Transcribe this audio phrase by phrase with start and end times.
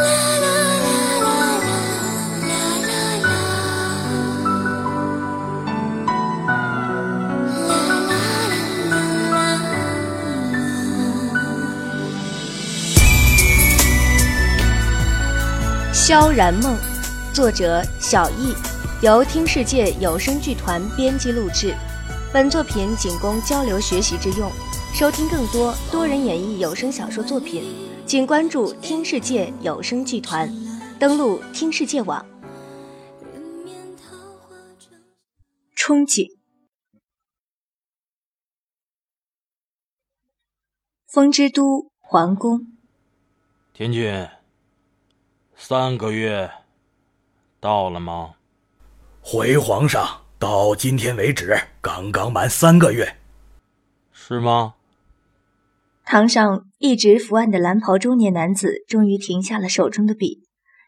[15.92, 16.74] 《萧然梦》，
[17.32, 18.54] 作者小易，
[19.00, 21.72] 由听世界有声剧团编辑录制。
[22.32, 24.50] 本作品仅供交流学习之用。
[24.92, 30.52] 收听更多多人演绎有声小说作品，请关注听世界有声剧团，
[30.98, 32.26] 登录听世界网。
[35.76, 36.28] 憧憬，
[41.06, 42.66] 风之都皇宫，
[43.72, 44.28] 天君。
[45.54, 46.50] 三个月
[47.60, 48.34] 到了吗？
[49.20, 53.18] 回皇上，到今天为止，刚刚满三个月，
[54.10, 54.74] 是吗？
[56.10, 60.42] 堂上一直伏案的蓝袍中年男子终于停下了手中的笔，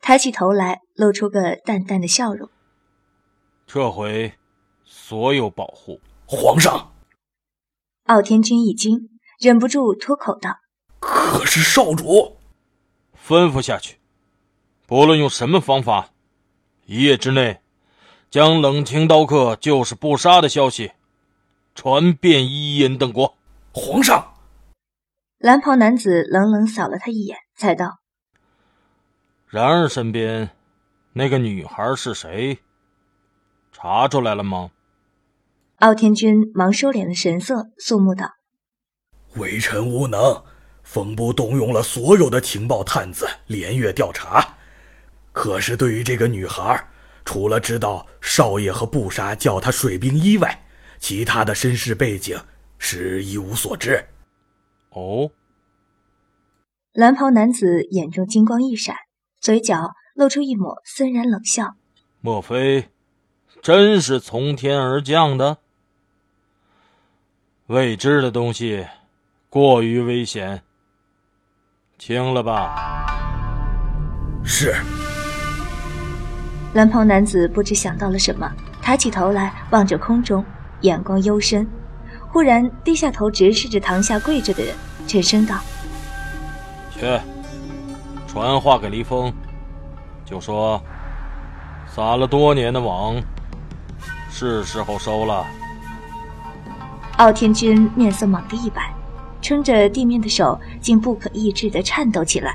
[0.00, 2.48] 抬起头来，露出个淡淡的笑容。
[3.66, 4.34] 撤回
[4.84, 6.92] 所有保护，皇上。
[8.04, 9.08] 傲天君一惊，
[9.40, 10.58] 忍不住脱口道
[11.02, 12.36] ：“可是少主，
[13.26, 13.96] 吩咐下去。”
[14.86, 16.10] 不论用什么方法，
[16.86, 17.60] 一夜之内，
[18.30, 20.92] 将冷清刀客就是不杀的消息
[21.74, 23.36] 传遍伊尹等国。
[23.72, 24.34] 皇上，
[25.38, 28.00] 蓝袍男子冷冷扫了他一眼，才道
[29.46, 30.50] ：“然而身边
[31.12, 32.58] 那个女孩是谁？
[33.70, 34.72] 查出来了吗？”
[35.78, 38.32] 傲天君忙收敛了神色，肃穆道
[39.38, 40.42] ：“微臣无能，
[40.82, 44.56] 风部动用了所有的情报探子，连月调查。”
[45.30, 46.84] 可是，对于这个女孩，
[47.24, 50.64] 除了知道少爷和布莎叫她水冰衣外，
[50.98, 52.36] 其他的身世背景
[52.76, 54.04] 是一无所知。
[54.98, 55.30] 哦，
[56.92, 58.96] 蓝袍男子眼中金光一闪，
[59.40, 61.76] 嘴角露出一抹森然冷笑。
[62.20, 62.88] 莫非
[63.62, 65.58] 真是从天而降的？
[67.68, 68.86] 未知的东西
[69.48, 70.62] 过于危险，
[71.96, 73.06] 轻了吧。
[74.44, 74.74] 是。
[76.74, 80.44] 蓝袍男子不知想到了什么，抬起头来望着空中，
[80.80, 81.66] 眼光幽深，
[82.32, 84.74] 忽然低下头直视着堂下跪着的人，
[85.08, 85.56] 沉声道
[86.94, 87.18] ：“去，
[88.26, 89.32] 传话给黎峰，
[90.24, 90.80] 就说
[91.92, 93.16] 撒了多年的网，
[94.30, 95.46] 是时候收了。”
[97.16, 98.94] 傲天君面色猛地一白，
[99.40, 102.54] 撑着地面的手竟不可抑制地颤抖起来，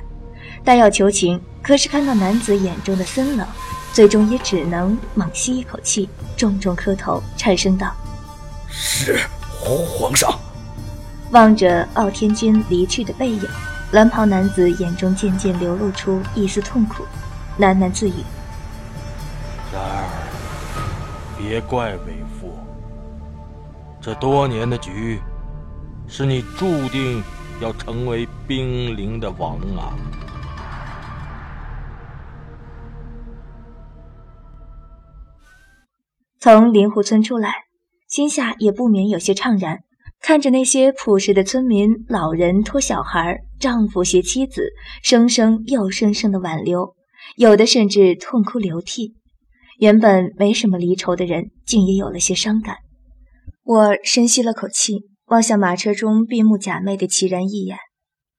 [0.63, 3.46] 但要求情，可是看到男子眼中的森冷。
[3.92, 7.92] 最终也只能猛吸一口气，重重磕头，颤声道
[8.68, 9.19] ：“是
[9.63, 10.31] 皇上。”
[11.34, 13.42] 望着傲天君离去的背影，
[13.92, 17.04] 蓝袍男子眼中渐渐流露出一丝痛苦，
[17.60, 18.14] 喃喃自语
[19.74, 20.06] ：“然而，
[21.36, 22.54] 别怪为父，
[24.00, 25.20] 这多年的局，
[26.08, 27.24] 是你注定
[27.60, 29.90] 要成为冰凌的王啊！”
[36.40, 37.66] 从灵湖村出来，
[38.08, 39.84] 心下也不免有些怅然。
[40.24, 44.70] 看着那些朴实的村民，老人拖小孩，丈夫携妻子，
[45.04, 46.96] 生生又生生的挽留，
[47.36, 49.16] 有的甚至痛哭流涕。
[49.80, 52.78] 原本没什么离愁的人，竟也有了些伤感。
[53.66, 57.78] 我深吸了口气，望向马车中闭目假寐的齐然一眼。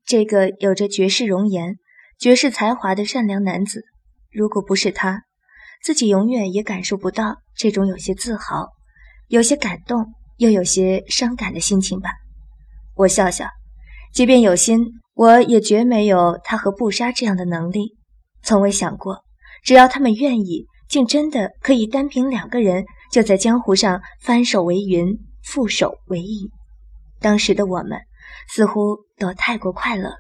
[0.07, 1.77] 这个有着绝世容颜、
[2.19, 3.83] 绝世才华的善良男子，
[4.33, 5.25] 如果不是他。
[5.83, 8.69] 自己永远也感受不到这种有些自豪、
[9.29, 12.11] 有些感动又有些伤感的心情吧。
[12.95, 13.49] 我笑笑，
[14.13, 14.85] 即便有心，
[15.15, 17.97] 我也绝没有他和布莎这样的能力。
[18.43, 19.25] 从未想过，
[19.63, 26.51] 只要他们愿意，竟真的可以单凭两个人就在江湖上翻手为云，覆手为雨。
[27.21, 27.99] 当时的我们
[28.49, 30.17] 似乎都太过快乐了，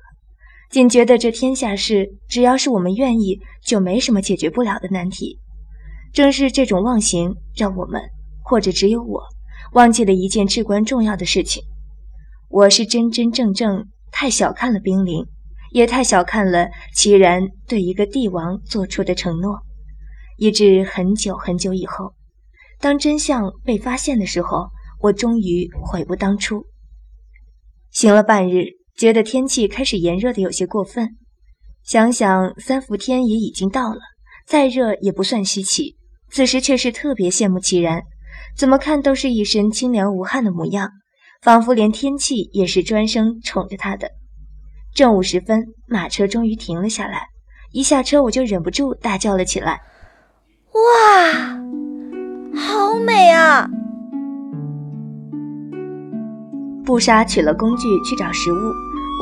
[0.71, 5.39] 竟觉得这天下事，只要是我们愿意，就没什么解决不了的难题。
[6.13, 8.01] 正是这种忘形，让我们，
[8.43, 9.22] 或者只有我，
[9.74, 11.62] 忘记了一件至关重要的事情。
[12.48, 15.26] 我是真真正正太小看了冰凌，
[15.72, 19.59] 也太小看了齐然对一个帝王做出的承诺，
[20.36, 22.15] 以致很久很久以后，
[22.78, 24.68] 当真相被发现的时候，
[25.00, 26.65] 我终于悔不当初。
[27.91, 28.66] 行了半日，
[28.97, 31.16] 觉得天气开始炎热的有些过分，
[31.82, 33.98] 想想三伏天也已经到了，
[34.47, 35.97] 再热也不算稀奇。
[36.30, 38.03] 此时却是特别羡慕齐然，
[38.57, 40.91] 怎么看都是一身清凉无汗的模样，
[41.43, 44.11] 仿佛连天气也是专生宠着他的。
[44.95, 47.27] 正午时分，马车终于停了下来，
[47.73, 49.81] 一下车我就忍不住大叫了起来
[50.75, 51.33] ：“哇，
[52.57, 53.69] 好美啊！”
[56.85, 58.57] 布莎取了工具去找食物，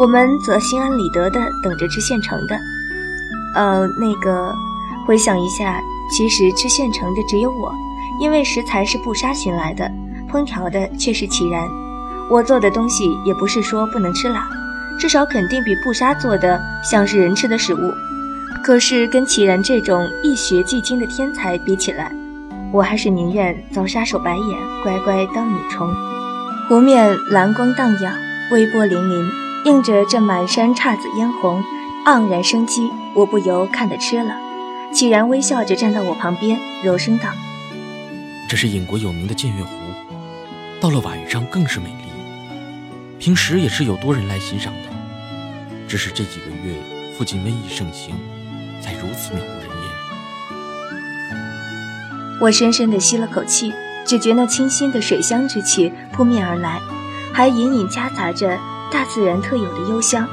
[0.00, 2.58] 我们则心安理得的等着吃现成的。
[3.54, 4.52] 呃，那个，
[5.06, 5.80] 回想一下，
[6.10, 7.72] 其实吃现成的只有我，
[8.22, 9.90] 因为食材是布莎寻来的，
[10.30, 11.60] 烹调的却是齐然。
[12.30, 14.48] 我做的东西也不是说不能吃辣，
[14.96, 17.92] 至少肯定比布莎做的像是人吃的食物。
[18.62, 22.12] 可是跟齐然这种一学即精的天才比起来，
[22.72, 25.92] 我还是宁愿遭杀手白眼，乖乖当女虫。
[26.68, 28.14] 湖面蓝光荡漾，
[28.52, 29.28] 微波粼粼，
[29.64, 31.60] 映着这满山姹紫嫣红，
[32.06, 32.88] 盎然生机。
[33.16, 34.36] 我不由看得痴了。
[34.92, 37.24] 齐然微笑着站到我旁边，柔声道
[38.52, 39.72] ：“这是隐国有名的见月湖，
[40.78, 42.04] 到了晚上更是美丽。
[43.18, 44.80] 平时也是有多人来欣赏的，
[45.88, 46.74] 只是这几个月
[47.16, 48.14] 附近瘟疫盛行，
[48.82, 49.76] 才如此渺无人烟。”
[52.42, 53.72] 我深深地吸了口气。
[54.04, 56.78] 只觉那清新的水香之气扑面而来，
[57.32, 58.58] 还隐隐夹杂着
[58.90, 60.28] 大自然特有的幽香。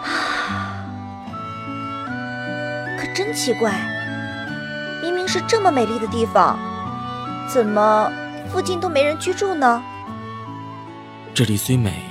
[2.96, 3.78] 可真奇怪，
[5.02, 6.58] 明明是这么美丽的地方，
[7.48, 8.10] 怎么
[8.50, 9.82] 附近都没人居住呢？
[11.34, 12.02] 这里虽美，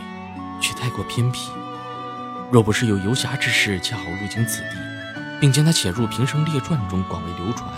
[0.62, 1.50] 却太过偏僻。
[2.50, 4.78] 若不是有游侠之士恰好路经此地，
[5.40, 7.70] 并将它写入平生列传中广为流传。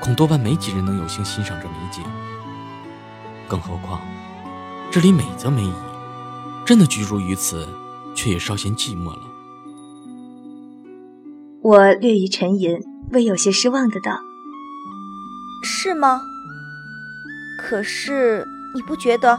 [0.00, 2.02] 恐多半没几人能有幸欣赏这美景，
[3.46, 4.00] 更何况
[4.90, 5.72] 这里美则美矣，
[6.64, 7.68] 真的居住于此，
[8.14, 9.20] 却也稍显寂寞了。
[11.62, 12.78] 我略一沉吟，
[13.12, 14.18] 微有些失望的道
[15.62, 16.22] ：“是吗？
[17.58, 19.38] 可是你不觉得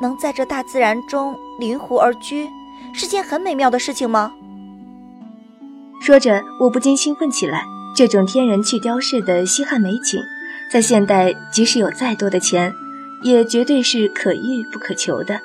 [0.00, 2.48] 能在这大自然中临湖而居，
[2.94, 4.32] 是件很美妙的事情吗？”
[6.00, 7.64] 说着，我不禁兴奋起来。
[7.94, 10.20] 这种天然去雕饰的西汉美景，
[10.70, 12.72] 在现代即使有再多的钱，
[13.22, 15.40] 也绝对是可遇不可求的。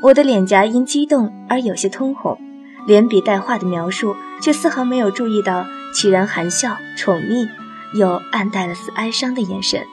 [0.00, 2.38] 我的脸颊因激动而有些通红，
[2.86, 7.48] 连笔带画的描述，却丝毫没有注意到齐然含笑宠溺，
[7.94, 9.86] 又暗带了丝哀伤的眼神。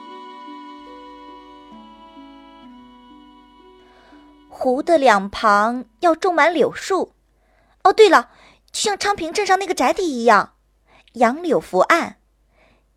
[4.48, 7.12] 湖的两旁要种满柳树。
[7.84, 8.30] 哦，对了，
[8.72, 10.54] 就像昌平镇上那个宅邸一样。
[11.14, 12.16] 杨柳伏岸，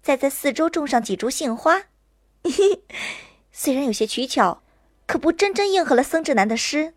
[0.02, 1.84] 再在四周种上几株杏花。
[3.52, 4.64] 虽然有些取巧，
[5.06, 6.94] 可不真真应和了僧志南的诗：“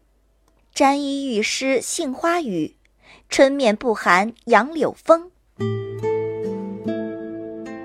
[0.75, 2.77] 沾衣欲湿杏花雨，
[3.29, 5.31] 春面不寒杨柳风。”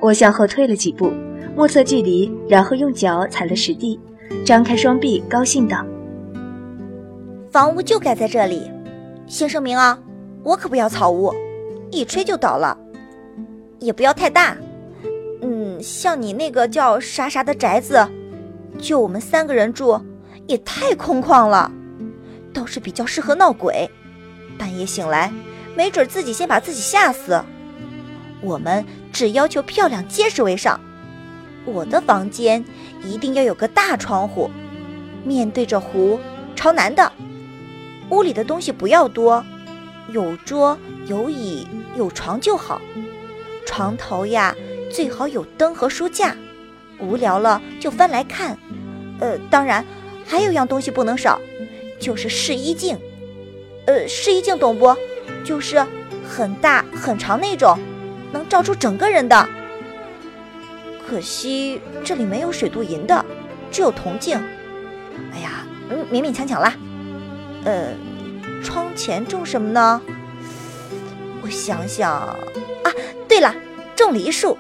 [0.02, 1.12] 我向后退了几步，
[1.56, 4.00] 目测距离，然后用脚踩了实地，
[4.46, 5.86] 张开双臂，高兴道
[7.52, 8.72] ：“房屋就盖在这里，
[9.28, 10.00] 先声明啊，
[10.44, 11.34] 我可不要草屋，
[11.92, 12.78] 一吹就倒了。”
[13.80, 14.58] 也不要太大，
[15.42, 18.06] 嗯，像你那个叫啥啥的宅子，
[18.78, 19.98] 就我们三个人住，
[20.48, 21.72] 也太空旷了，
[22.54, 23.90] 倒是比较适合闹鬼。
[24.58, 25.32] 半夜醒来，
[25.78, 27.42] 没准自己先把自己吓死。
[28.42, 30.80] 我们只要求漂亮结实为上。
[31.66, 32.64] 我的房间
[33.04, 34.50] 一定要有个大窗户，
[35.24, 36.20] 面对着湖，
[36.56, 37.12] 朝南的。
[38.10, 39.46] 屋里的东西不要多，
[40.12, 42.82] 有桌有椅有床就好。
[43.66, 44.56] 床头呀，
[44.92, 46.36] 最好有灯和书架，
[47.00, 48.58] 无聊了就翻来看。
[49.20, 49.86] 呃，当然，
[50.26, 51.40] 还有样东西不能少，
[52.00, 52.98] 就是试衣镜。
[53.86, 54.96] 呃，试衣镜懂不？
[55.44, 55.86] 就是
[56.28, 57.78] 很大很长那种，
[58.32, 59.48] 能照出整个人的。
[61.08, 63.26] 可惜这里没有水镀银的，
[63.72, 64.38] 只有铜镜。
[65.34, 66.74] 哎呀，嗯，勉勉强强啦。
[67.66, 67.94] 呃，
[68.64, 70.02] 窗前种什么呢？
[71.42, 72.36] 我想想啊。
[73.28, 73.54] 对了，
[73.96, 74.58] 种梨树，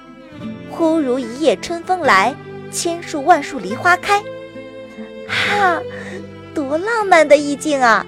[0.69, 2.35] 忽如一夜春风来，
[2.71, 4.21] 千树万树梨花开。
[5.27, 5.81] 哈，
[6.53, 8.05] 多浪漫的意境啊！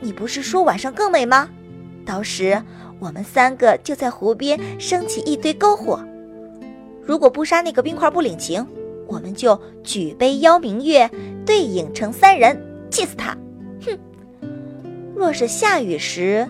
[0.00, 1.48] 你不是说晚上更美吗？
[2.06, 2.62] 到时
[3.00, 5.98] 我们三个就在湖边升起一堆篝火。
[7.02, 8.64] 如果不杀那个冰块不领情，
[9.08, 11.10] 我们就举杯邀明月，
[11.44, 12.56] 对影成三人，
[12.90, 13.36] 气死他！
[13.84, 13.98] 哼！
[15.16, 16.46] 若是下雨时。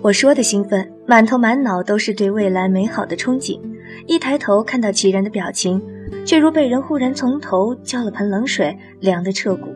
[0.00, 3.60] 我说的兴奋，满头满脑都是对未来美好的憧憬。
[4.06, 5.82] 一抬头看到齐然的表情，
[6.24, 9.74] 却如被人忽然从头浇了盆冷水，凉得彻骨。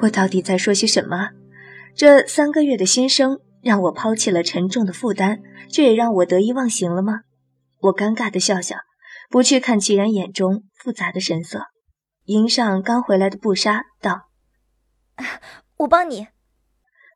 [0.00, 1.30] 我到底在说些什么？
[1.94, 5.40] 这三个月的新生让我抛弃了沉重的负担，
[5.70, 7.20] 却也让我得意忘形了吗？
[7.78, 8.76] 我尴尬的笑笑，
[9.30, 11.66] 不去看齐然眼中复杂的神色，
[12.24, 14.28] 迎上刚回来的布莎道
[15.78, 16.28] ：“我帮你。”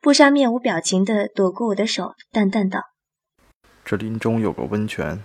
[0.03, 2.81] 布莎面无表情的躲过我的手，淡淡道
[3.85, 5.23] ：“这林中有个温泉。”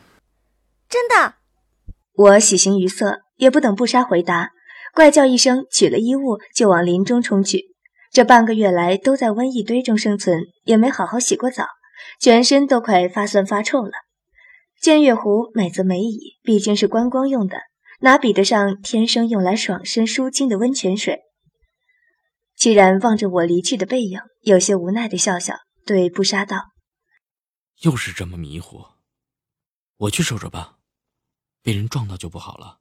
[0.90, 1.36] 真的。
[2.14, 4.52] 我喜形于色，也不等布莎回答，
[4.94, 7.71] 怪叫一声，取了衣物就往林中冲去。
[8.12, 11.66] 这半个月来都在瘟疫堆中生存，也没好好洗过澡，
[12.20, 13.92] 全身都快发酸发臭了。
[14.82, 17.62] 见月湖美则美矣，毕竟是观光用的，
[18.02, 21.22] 哪比得上天生用来爽身舒筋的温泉水？
[22.58, 26.58] 齐然望着我离去的背影，有些无奈的笑笑，对布莎道
[27.84, 28.84] ：“又是这么迷糊，
[29.96, 30.76] 我去守着吧，
[31.64, 32.80] 被人撞到就不好了。”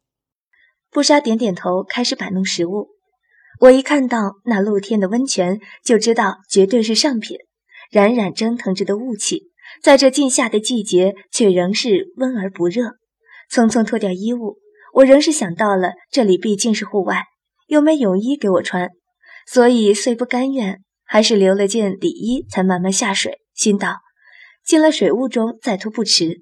[0.90, 2.99] 布莎点点头，开始摆弄食物。
[3.60, 7.36] 我一看到那露天的温泉，就知道绝对是上品，
[7.90, 9.50] 冉冉蒸腾着的雾气。
[9.82, 12.94] 在这近夏的季节，却仍是温而不热。
[13.52, 14.56] 匆匆脱掉衣物，
[14.94, 17.24] 我仍是想到了这里毕竟是户外，
[17.66, 18.88] 又没泳衣给我穿，
[19.46, 23.40] 所以虽不甘愿，还是留了件底衣，才慢慢下水。
[23.54, 23.98] 心道：
[24.64, 26.40] 进了水雾中再脱不迟。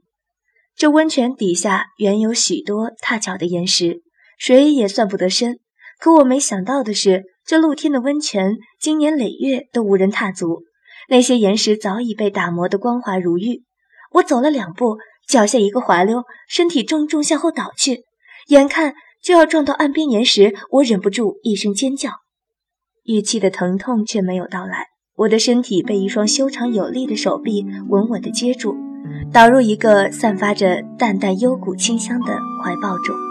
[0.77, 4.03] 这温泉底下原有许多踏脚的岩石，
[4.39, 5.59] 水也算不得深。
[5.99, 10.63] 可我没想到的是，这露天的温泉，经年累月都无人踏足。
[11.09, 13.65] 那些岩石早已被打磨得光滑如玉，
[14.13, 18.05] 我走了两步，脚下一个滑溜，身体重重向后倒去，
[18.49, 22.11] 眼看就要撞到岸边岩石，我忍不住一声尖叫，
[23.05, 24.87] 预期的疼痛却没有到来，
[25.17, 28.77] 我的身体被一双修长有力的手臂稳稳地接住，
[29.33, 33.28] 倒入一个散发着淡淡幽谷清香的怀抱中。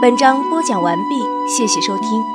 [0.00, 2.33] 本章播讲完毕，谢谢收听。